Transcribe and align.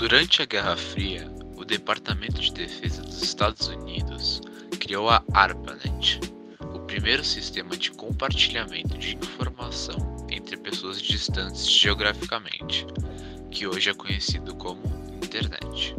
Durante 0.00 0.40
a 0.40 0.46
Guerra 0.46 0.78
Fria, 0.78 1.30
o 1.54 1.62
Departamento 1.62 2.40
de 2.40 2.54
Defesa 2.54 3.02
dos 3.02 3.20
Estados 3.20 3.68
Unidos 3.68 4.40
criou 4.80 5.10
a 5.10 5.22
ARPANET, 5.34 6.20
o 6.74 6.80
primeiro 6.80 7.22
sistema 7.22 7.76
de 7.76 7.90
compartilhamento 7.90 8.96
de 8.96 9.16
informação 9.16 10.26
entre 10.30 10.56
pessoas 10.56 11.02
distantes 11.02 11.70
geograficamente, 11.70 12.86
que 13.50 13.66
hoje 13.66 13.90
é 13.90 13.94
conhecido 13.94 14.54
como 14.54 14.80
Internet. 15.22 15.94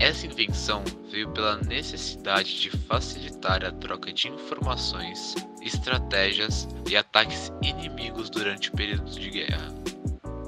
Essa 0.00 0.24
invenção 0.24 0.82
veio 1.10 1.28
pela 1.32 1.58
necessidade 1.58 2.62
de 2.62 2.70
facilitar 2.70 3.62
a 3.62 3.72
troca 3.72 4.10
de 4.10 4.28
informações, 4.28 5.34
estratégias 5.60 6.66
e 6.88 6.96
ataques 6.96 7.52
inimigos 7.62 8.30
durante 8.30 8.70
o 8.70 8.72
período 8.72 9.10
de 9.10 9.28
guerra. 9.28 9.68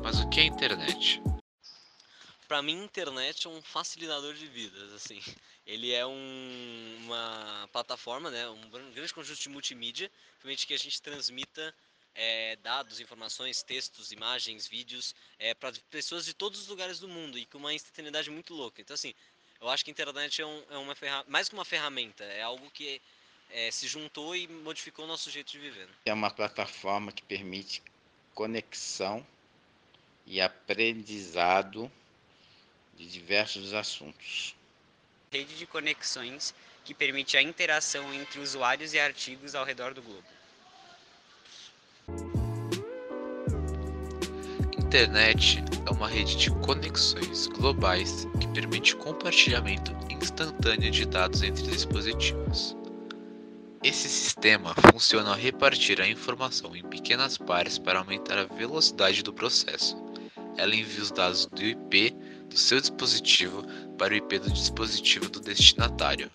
Mas 0.03 0.19
o 0.19 0.27
que 0.31 0.41
é 0.41 0.45
a 0.45 0.47
internet? 0.47 1.26
Para 2.49 2.63
mim, 2.63 2.85
internet 2.85 3.47
é 3.47 3.51
um 3.51 3.61
facilitador 3.61 4.35
de 4.35 4.47
vidas, 4.47 4.93
assim. 4.93 5.21
Ele 5.67 5.93
é 5.93 6.07
um, 6.07 6.97
uma 7.05 7.69
plataforma, 7.73 8.31
né, 8.31 8.49
um 8.49 8.71
grande 8.71 9.13
conjunto 9.13 9.41
de 9.41 9.49
multimídia, 9.49 10.11
permite 10.41 10.65
que 10.65 10.73
a 10.73 10.79
gente 10.79 11.03
transmita 11.03 11.75
é, 12.15 12.57
dados, 12.63 13.01
informações, 13.01 13.63
textos, 13.63 14.13
imagens, 14.13 14.69
vídeos 14.69 15.15
é, 15.39 15.55
para 15.55 15.73
pessoas 15.91 16.25
de 16.25 16.33
todos 16.33 16.61
os 16.61 16.69
lugares 16.69 17.01
do 17.01 17.09
mundo 17.09 17.37
e 17.37 17.45
com 17.47 17.59
uma 17.59 17.75
instantaneidade 17.75 18.31
muito 18.31 18.55
louca. 18.55 18.81
Então, 18.81 18.95
assim, 18.95 19.13
eu 19.61 19.69
acho 19.69 19.85
que 19.85 19.91
a 19.91 19.93
internet 19.93 20.41
é, 20.41 20.47
um, 20.47 20.63
é 20.71 20.79
uma 20.79 20.95
mais 21.27 21.49
que 21.49 21.55
uma 21.55 21.65
ferramenta, 21.65 22.23
é 22.25 22.43
algo 22.43 22.71
que 22.71 23.03
é, 23.51 23.71
se 23.71 23.87
juntou 23.87 24.35
e 24.35 24.47
modificou 24.47 25.05
o 25.05 25.09
nosso 25.09 25.31
jeito 25.31 25.51
de 25.51 25.59
viver. 25.59 25.87
Né? 25.87 25.95
É 26.07 26.13
uma 26.13 26.31
plataforma 26.31 27.13
que 27.13 27.23
permite 27.23 27.83
conexão 28.35 29.27
e 30.27 30.41
aprendizado 30.41 31.91
de 32.97 33.07
diversos 33.07 33.73
assuntos. 33.73 34.55
Rede 35.33 35.57
de 35.57 35.67
conexões 35.67 36.55
que 36.85 36.95
permite 36.95 37.37
a 37.37 37.43
interação 37.43 38.15
entre 38.15 38.41
usuários 38.41 38.95
e 38.95 38.99
artigos 38.99 39.55
ao 39.55 39.65
redor 39.65 39.93
do 39.93 40.03
globo. 40.03 40.37
internet 44.97 45.63
é 45.85 45.91
uma 45.91 46.09
rede 46.09 46.37
de 46.37 46.51
conexões 46.65 47.49
globais 47.49 48.27
que 48.41 48.49
permite 48.49 48.95
o 48.95 48.99
compartilhamento 48.99 49.93
instantâneo 50.09 50.91
de 50.91 51.05
dados 51.05 51.43
entre 51.43 51.67
dispositivos. 51.67 52.75
Esse 53.83 54.09
sistema 54.09 54.75
funciona 54.91 55.29
ao 55.29 55.37
repartir 55.37 56.01
a 56.01 56.09
informação 56.09 56.75
em 56.75 56.83
pequenas 56.83 57.37
partes 57.37 57.77
para 57.79 57.99
aumentar 57.99 58.39
a 58.39 58.45
velocidade 58.45 59.23
do 59.23 59.35
processo. 59.35 60.03
Ela 60.57 60.75
envia 60.75 61.03
os 61.03 61.11
dados 61.11 61.45
do 61.45 61.63
IP 61.63 62.17
do 62.57 62.61
seu 62.61 62.81
dispositivo 62.81 63.63
para 63.99 64.15
o 64.15 64.17
IP 64.17 64.39
do 64.39 64.51
dispositivo 64.51 65.29
do 65.29 65.41
destinatário. 65.41 66.31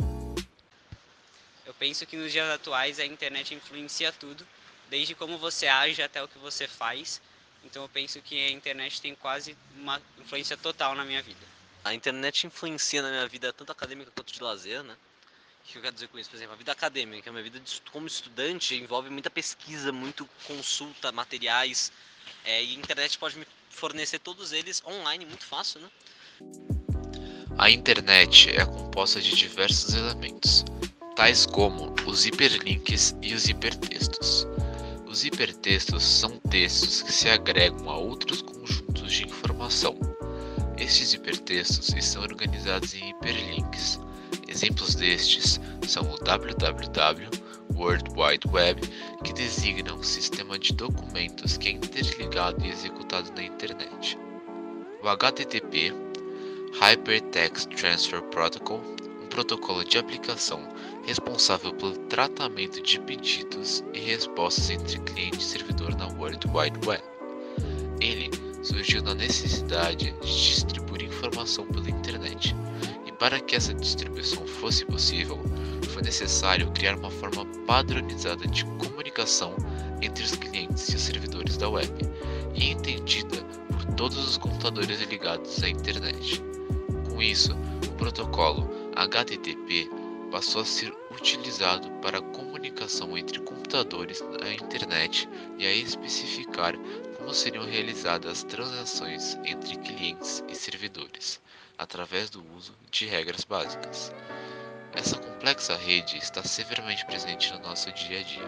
Eu 1.65 1.73
penso 1.73 2.05
que 2.05 2.15
nos 2.15 2.31
dias 2.31 2.49
atuais 2.49 2.99
a 2.99 3.05
internet 3.05 3.55
influencia 3.55 4.11
tudo, 4.11 4.45
desde 4.89 5.15
como 5.15 5.37
você 5.37 5.67
age 5.67 6.01
até 6.01 6.23
o 6.23 6.27
que 6.27 6.37
você 6.37 6.67
faz 6.67 7.19
então 7.63 7.83
eu 7.83 7.89
penso 7.89 8.21
que 8.21 8.35
a 8.47 8.51
internet 8.51 9.01
tem 9.01 9.13
quase 9.15 9.55
uma 9.75 10.01
influência 10.19 10.57
total 10.57 10.95
na 10.95 11.05
minha 11.05 11.21
vida. 11.21 11.45
A 11.83 11.93
internet 11.93 12.47
influencia 12.47 13.01
na 13.01 13.09
minha 13.09 13.27
vida 13.27 13.53
tanto 13.53 13.71
acadêmica 13.71 14.11
quanto 14.11 14.33
de 14.33 14.41
lazer, 14.41 14.83
né? 14.83 14.95
O 15.63 15.67
que 15.67 15.77
eu 15.77 15.81
quero 15.81 15.93
dizer 15.93 16.07
com 16.07 16.17
isso? 16.17 16.29
Por 16.29 16.35
exemplo, 16.35 16.53
a 16.53 16.57
vida 16.57 16.71
acadêmica, 16.71 17.29
a 17.29 17.33
minha 17.33 17.43
vida 17.43 17.59
de, 17.59 17.81
como 17.91 18.07
estudante 18.07 18.75
envolve 18.75 19.09
muita 19.09 19.29
pesquisa, 19.29 19.91
muito 19.91 20.27
consulta, 20.45 21.11
materiais. 21.11 21.91
É, 22.43 22.63
e 22.63 22.75
a 22.75 22.79
internet 22.79 23.17
pode 23.17 23.37
me 23.37 23.45
fornecer 23.71 24.19
todos 24.19 24.51
eles 24.51 24.83
online 24.85 25.25
muito 25.25 25.45
fácil, 25.45 25.81
né? 25.81 25.89
A 27.57 27.69
internet 27.69 28.49
é 28.49 28.65
composta 28.65 29.21
de 29.21 29.35
diversos 29.35 29.93
elementos, 29.93 30.65
tais 31.15 31.45
como 31.45 31.93
os 32.07 32.25
hiperlinks 32.25 33.15
e 33.21 33.33
os 33.33 33.47
hipertextos. 33.47 34.47
Os 35.05 35.25
hipertextos 35.25 36.03
são 36.03 36.39
textos 36.49 37.01
que 37.01 37.11
se 37.11 37.29
agregam 37.29 37.89
a 37.89 37.97
outros 37.97 38.41
conjuntos 38.41 39.11
de 39.11 39.25
informação. 39.25 39.97
Estes 40.77 41.13
hipertextos 41.13 41.89
estão 41.89 42.23
organizados 42.23 42.93
em 42.95 43.09
hiperlinks. 43.09 43.99
Exemplos 44.47 44.95
destes 44.95 45.59
são 45.87 46.03
o 46.03 46.17
www, 46.17 47.29
World 47.75 48.09
Wide 48.15 48.47
Web, 48.49 48.81
que 49.23 49.33
designa 49.33 49.93
um 49.93 50.03
sistema 50.03 50.57
de 50.57 50.73
documentos 50.73 51.57
que 51.57 51.69
é 51.69 51.71
interligado 51.71 52.63
e 52.65 52.69
executado 52.69 53.31
na 53.35 53.43
internet. 53.43 54.17
O 55.03 55.07
HTTP, 55.07 55.93
Hypertext 56.79 57.69
Transfer 57.75 58.21
Protocol, 58.23 58.81
um 59.23 59.27
protocolo 59.27 59.83
de 59.83 59.97
aplicação 59.97 60.67
responsável 61.05 61.73
pelo 61.73 61.97
tratamento 62.07 62.81
de 62.81 62.99
pedidos 62.99 63.83
e 63.93 63.99
respostas 63.99 64.69
entre 64.69 64.99
cliente 64.99 65.39
e 65.39 65.43
servidor 65.43 65.95
na 65.95 66.07
World 66.07 66.47
Wide 66.47 66.87
Web. 66.87 67.03
Ele 67.99 68.29
surgiu 68.63 69.01
na 69.01 69.15
necessidade 69.15 70.11
de 70.21 70.45
distribuir 70.45 71.03
informação 71.03 71.65
pela 71.67 71.89
internet, 71.89 72.55
e 73.05 73.11
para 73.11 73.39
que 73.39 73.55
essa 73.55 73.73
distribuição 73.73 74.45
fosse 74.45 74.85
possível, 74.85 75.39
foi 76.01 76.05
necessário 76.05 76.71
criar 76.71 76.95
uma 76.95 77.11
forma 77.11 77.45
padronizada 77.67 78.47
de 78.47 78.65
comunicação 78.65 79.55
entre 80.01 80.23
os 80.23 80.31
clientes 80.31 80.89
e 80.89 80.95
os 80.95 81.01
servidores 81.01 81.57
da 81.57 81.69
web, 81.69 81.91
e 82.55 82.71
entendida 82.71 83.37
por 83.67 83.85
todos 83.93 84.17
os 84.17 84.37
computadores 84.37 84.99
ligados 85.01 85.63
à 85.63 85.69
internet. 85.69 86.41
Com 87.07 87.21
isso, 87.21 87.55
o 87.87 87.91
protocolo 87.93 88.67
HTTP 88.95 89.89
passou 90.31 90.63
a 90.63 90.65
ser 90.65 90.91
utilizado 91.11 91.89
para 92.01 92.17
a 92.17 92.21
comunicação 92.21 93.15
entre 93.15 93.39
computadores 93.39 94.23
na 94.39 94.51
internet 94.51 95.29
e 95.59 95.67
a 95.67 95.71
especificar 95.71 96.73
como 97.17 97.33
seriam 97.33 97.63
realizadas 97.63 98.31
as 98.31 98.43
transações 98.43 99.37
entre 99.45 99.77
clientes 99.77 100.43
e 100.49 100.55
servidores, 100.55 101.39
através 101.77 102.29
do 102.31 102.43
uso 102.57 102.73
de 102.89 103.05
regras 103.05 103.43
básicas. 103.43 104.11
Essa 104.93 105.17
complexa 105.17 105.77
rede 105.77 106.17
está 106.17 106.43
severamente 106.43 107.05
presente 107.05 107.53
no 107.53 107.59
nosso 107.59 107.89
dia 107.93 108.19
a 108.19 108.23
dia. 108.23 108.47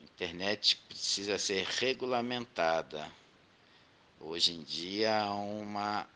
A 0.00 0.02
internet 0.02 0.76
precisa 0.88 1.38
ser 1.38 1.66
regulamentada. 1.66 3.12
Hoje 4.18 4.54
em 4.54 4.62
dia 4.62 5.20
há 5.20 5.34
uma 5.34 6.08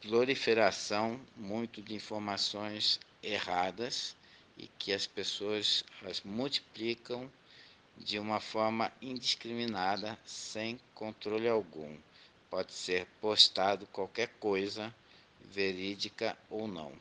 proliferação 0.00 1.20
muito 1.36 1.82
de 1.82 1.94
informações 1.94 3.00
erradas 3.20 4.14
e 4.56 4.68
que 4.78 4.92
as 4.92 5.08
pessoas 5.08 5.84
as 6.04 6.20
multiplicam 6.20 7.28
de 7.96 8.20
uma 8.20 8.38
forma 8.38 8.92
indiscriminada, 9.02 10.16
sem 10.24 10.78
controle 10.94 11.48
algum. 11.48 11.96
Pode 12.48 12.72
ser 12.72 13.06
postado 13.20 13.86
qualquer 13.88 14.28
coisa, 14.38 14.94
verídica 15.50 16.36
ou 16.50 16.68
não. 16.68 16.92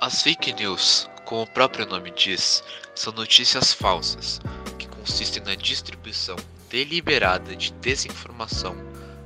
As 0.00 0.22
fake 0.22 0.52
news, 0.54 1.08
como 1.24 1.42
o 1.42 1.46
próprio 1.46 1.86
nome 1.86 2.10
diz, 2.10 2.64
são 2.94 3.12
notícias 3.12 3.72
falsas, 3.72 4.40
que 4.78 4.88
consistem 4.88 5.42
na 5.42 5.54
distribuição 5.54 6.36
deliberada 6.70 7.54
de 7.54 7.72
desinformação 7.74 8.76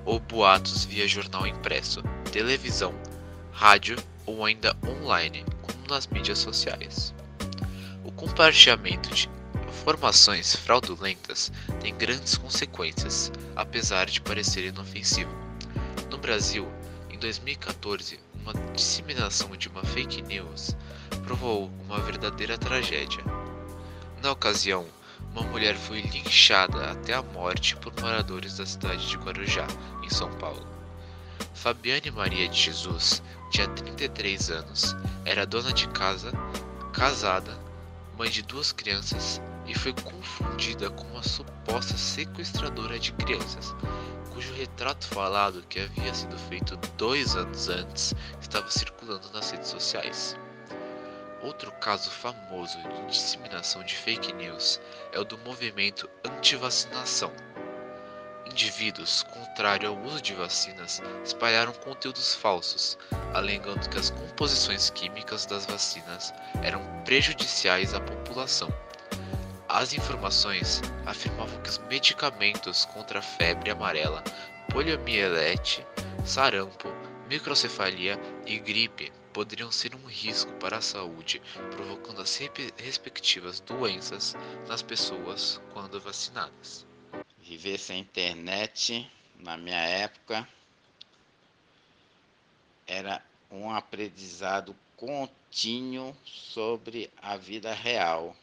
ou 0.04 0.18
boatos 0.18 0.84
via 0.84 1.06
jornal 1.06 1.46
impresso, 1.46 2.02
televisão, 2.32 2.94
rádio 3.52 3.96
ou 4.26 4.44
ainda 4.44 4.76
online, 4.86 5.44
como 5.62 5.86
nas 5.88 6.06
mídias 6.06 6.38
sociais. 6.38 7.14
O 8.04 8.10
compartilhamento 8.10 9.10
de 9.14 9.30
informações 9.68 10.56
fraudulentas 10.56 11.52
tem 11.80 11.94
grandes 11.94 12.36
consequências, 12.36 13.30
apesar 13.54 14.06
de 14.06 14.20
parecer 14.20 14.64
inofensivo. 14.64 15.43
No 16.14 16.20
Brasil, 16.20 16.72
em 17.10 17.18
2014, 17.18 18.20
uma 18.40 18.52
disseminação 18.72 19.50
de 19.56 19.68
uma 19.68 19.82
fake 19.82 20.22
news 20.22 20.76
provou 21.24 21.68
uma 21.84 21.98
verdadeira 21.98 22.56
tragédia. 22.56 23.24
Na 24.22 24.30
ocasião, 24.30 24.86
uma 25.32 25.42
mulher 25.42 25.74
foi 25.74 26.02
linchada 26.02 26.92
até 26.92 27.14
a 27.14 27.20
morte 27.20 27.74
por 27.78 27.92
moradores 28.00 28.58
da 28.58 28.64
cidade 28.64 29.08
de 29.08 29.16
Guarujá, 29.16 29.66
em 30.04 30.08
São 30.08 30.30
Paulo. 30.38 30.64
Fabiane 31.52 32.12
Maria 32.12 32.48
de 32.48 32.60
Jesus 32.60 33.20
tinha 33.50 33.66
33 33.66 34.50
anos, 34.50 34.94
era 35.24 35.44
dona 35.44 35.72
de 35.72 35.88
casa, 35.88 36.30
casada, 36.92 37.58
mãe 38.16 38.30
de 38.30 38.42
duas 38.42 38.70
crianças 38.70 39.42
e 39.66 39.76
foi 39.76 39.92
confundida 39.92 40.90
com 40.90 41.08
uma 41.08 41.24
suposta 41.24 41.96
sequestradora 41.96 43.00
de 43.00 43.12
crianças, 43.14 43.74
cujo 44.34 44.52
retrato 44.54 45.06
falado 45.06 45.64
que 45.68 45.78
havia 45.80 46.12
sido 46.12 46.36
feito 46.36 46.76
dois 46.98 47.36
anos 47.36 47.68
antes 47.68 48.14
estava 48.40 48.68
circulando 48.68 49.30
nas 49.32 49.52
redes 49.52 49.68
sociais. 49.68 50.36
Outro 51.40 51.70
caso 51.72 52.10
famoso 52.10 52.76
de 52.78 53.06
disseminação 53.06 53.84
de 53.84 53.94
fake 53.94 54.32
news 54.32 54.80
é 55.12 55.20
o 55.20 55.24
do 55.24 55.38
movimento 55.38 56.10
anti-vacinação. 56.24 57.32
indivíduos, 58.46 59.22
contrário 59.24 59.88
ao 59.88 59.98
uso 60.02 60.20
de 60.20 60.32
vacinas, 60.34 61.02
espalharam 61.24 61.72
conteúdos 61.72 62.34
falsos, 62.34 62.98
alegando 63.32 63.88
que 63.88 63.98
as 63.98 64.10
composições 64.10 64.90
químicas 64.90 65.46
das 65.46 65.66
vacinas 65.66 66.32
eram 66.62 66.80
prejudiciais 67.04 67.94
à 67.94 68.00
população. 68.00 68.68
As 69.74 69.92
informações 69.92 70.80
afirmavam 71.04 71.60
que 71.60 71.68
os 71.68 71.78
medicamentos 71.78 72.84
contra 72.84 73.18
a 73.18 73.22
febre 73.22 73.72
amarela, 73.72 74.22
poliomielite, 74.70 75.84
sarampo, 76.24 76.86
microcefalia 77.28 78.16
e 78.46 78.56
gripe 78.60 79.12
poderiam 79.32 79.72
ser 79.72 79.96
um 79.96 80.06
risco 80.06 80.52
para 80.60 80.76
a 80.76 80.80
saúde, 80.80 81.42
provocando 81.72 82.22
as 82.22 82.38
respectivas 82.76 83.58
doenças 83.58 84.36
nas 84.68 84.80
pessoas 84.80 85.60
quando 85.72 86.00
vacinadas. 86.00 86.86
Viver 87.42 87.78
sem 87.78 87.98
internet, 87.98 89.10
na 89.40 89.56
minha 89.56 89.80
época, 89.80 90.48
era 92.86 93.20
um 93.50 93.72
aprendizado 93.72 94.72
contínuo 94.96 96.16
sobre 96.24 97.10
a 97.20 97.36
vida 97.36 97.74
real 97.74 98.36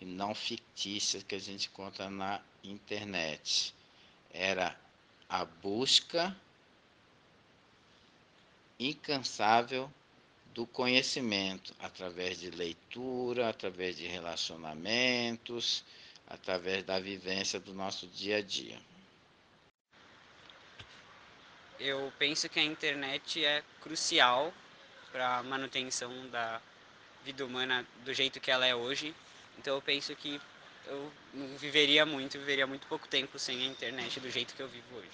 e 0.00 0.04
não 0.04 0.34
fictícia 0.34 1.22
que 1.22 1.34
a 1.34 1.38
gente 1.38 1.68
conta 1.70 2.08
na 2.08 2.40
internet. 2.64 3.74
Era 4.32 4.78
a 5.28 5.44
busca 5.44 6.36
incansável 8.78 9.92
do 10.54 10.66
conhecimento 10.66 11.74
através 11.78 12.40
de 12.40 12.50
leitura, 12.50 13.48
através 13.48 13.96
de 13.96 14.06
relacionamentos, 14.06 15.84
através 16.26 16.84
da 16.84 16.98
vivência 16.98 17.60
do 17.60 17.74
nosso 17.74 18.06
dia 18.06 18.38
a 18.38 18.42
dia. 18.42 18.80
Eu 21.78 22.12
penso 22.18 22.48
que 22.48 22.60
a 22.60 22.64
internet 22.64 23.44
é 23.44 23.62
crucial 23.80 24.52
para 25.10 25.38
a 25.38 25.42
manutenção 25.42 26.28
da 26.28 26.60
vida 27.24 27.44
humana 27.44 27.86
do 28.04 28.12
jeito 28.12 28.40
que 28.40 28.50
ela 28.50 28.66
é 28.66 28.74
hoje. 28.74 29.14
Então 29.60 29.74
eu 29.74 29.82
penso 29.82 30.16
que 30.16 30.40
eu 30.86 31.12
viveria 31.58 32.06
muito, 32.06 32.38
viveria 32.38 32.66
muito 32.66 32.86
pouco 32.86 33.06
tempo 33.06 33.38
sem 33.38 33.60
a 33.62 33.66
internet 33.66 34.18
do 34.18 34.30
jeito 34.30 34.54
que 34.54 34.62
eu 34.62 34.68
vivo 34.68 34.86
hoje. 34.96 35.08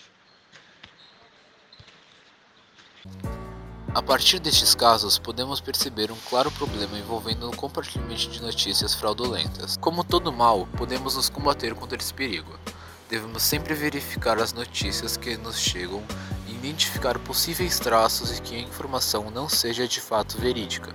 A 3.92 4.00
partir 4.00 4.38
destes 4.38 4.72
casos, 4.72 5.18
podemos 5.18 5.60
perceber 5.60 6.12
um 6.12 6.18
claro 6.28 6.48
problema 6.52 6.96
envolvendo 6.96 7.50
o 7.50 7.56
compartilhamento 7.56 8.30
de 8.30 8.40
notícias 8.40 8.94
fraudulentas. 8.94 9.76
Como 9.78 10.04
todo 10.04 10.32
mal, 10.32 10.68
podemos 10.76 11.16
nos 11.16 11.28
combater 11.28 11.74
contra 11.74 11.98
esse 11.98 12.14
perigo. 12.14 12.56
Devemos 13.08 13.42
sempre 13.42 13.74
verificar 13.74 14.38
as 14.38 14.52
notícias 14.52 15.16
que 15.16 15.36
nos 15.36 15.58
chegam 15.58 16.04
e 16.46 16.52
identificar 16.52 17.18
possíveis 17.18 17.80
traços 17.80 18.38
e 18.38 18.40
que 18.40 18.54
a 18.54 18.60
informação 18.60 19.28
não 19.28 19.48
seja 19.48 19.88
de 19.88 20.00
fato 20.00 20.38
verídica. 20.38 20.94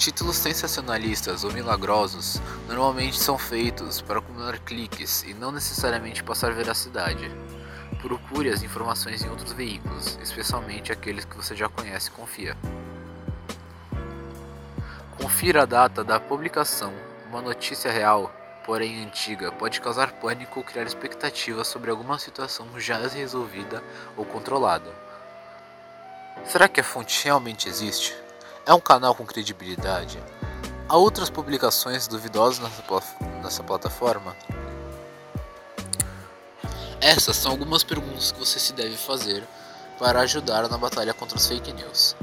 Títulos 0.00 0.36
sensacionalistas 0.36 1.44
ou 1.44 1.52
milagrosos 1.52 2.40
normalmente 2.66 3.20
são 3.20 3.36
feitos 3.36 4.00
para 4.00 4.18
acumular 4.18 4.58
cliques 4.60 5.22
e 5.24 5.34
não 5.34 5.52
necessariamente 5.52 6.24
passar 6.24 6.54
veracidade. 6.54 7.30
Procure 8.00 8.48
as 8.48 8.62
informações 8.62 9.22
em 9.22 9.28
outros 9.28 9.52
veículos, 9.52 10.18
especialmente 10.22 10.90
aqueles 10.90 11.26
que 11.26 11.36
você 11.36 11.54
já 11.54 11.68
conhece 11.68 12.08
e 12.08 12.12
confia. 12.12 12.56
Confira 15.20 15.64
a 15.64 15.66
data 15.66 16.02
da 16.02 16.18
publicação. 16.18 16.94
Uma 17.28 17.42
notícia 17.42 17.92
real, 17.92 18.34
porém 18.64 19.04
antiga, 19.04 19.52
pode 19.52 19.82
causar 19.82 20.12
pânico 20.12 20.60
ou 20.60 20.64
criar 20.64 20.84
expectativas 20.84 21.68
sobre 21.68 21.90
alguma 21.90 22.18
situação 22.18 22.66
já 22.80 22.96
resolvida 23.06 23.84
ou 24.16 24.24
controlada. 24.24 24.90
Será 26.46 26.68
que 26.68 26.80
a 26.80 26.84
fonte 26.84 27.22
realmente 27.22 27.68
existe? 27.68 28.29
É 28.66 28.74
um 28.74 28.80
canal 28.80 29.14
com 29.14 29.24
credibilidade? 29.24 30.22
Há 30.88 30.96
outras 30.96 31.30
publicações 31.30 32.06
duvidosas 32.06 32.58
nessa, 33.42 33.62
plataforma? 33.62 34.36
Essas 37.00 37.36
são 37.36 37.52
algumas 37.52 37.82
perguntas 37.82 38.32
que 38.32 38.38
você 38.38 38.58
se 38.58 38.72
deve 38.72 38.96
fazer 38.96 39.42
para 39.98 40.20
ajudar 40.20 40.68
na 40.68 40.76
batalha 40.76 41.14
contra 41.14 41.38
as 41.38 41.46
fake 41.46 41.72
news. 41.72 42.14